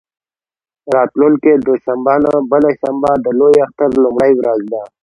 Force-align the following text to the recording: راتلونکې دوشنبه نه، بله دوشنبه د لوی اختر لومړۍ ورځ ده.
راتلونکې 0.95 1.51
دوشنبه 1.67 2.15
نه، 2.23 2.31
بله 2.51 2.69
دوشنبه 2.73 3.11
د 3.25 3.27
لوی 3.39 3.55
اختر 3.65 3.89
لومړۍ 4.03 4.31
ورځ 4.39 4.61
ده. 4.71 4.81